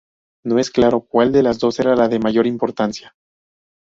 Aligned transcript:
No 0.43 0.57
es 0.57 0.71
claro 0.71 1.01
cual 1.01 1.31
de 1.31 1.43
las 1.43 1.59
dos 1.59 1.79
era 1.79 1.95
la 1.95 2.07
de 2.07 2.17
mayor 2.17 2.47
importancia. 2.47 3.13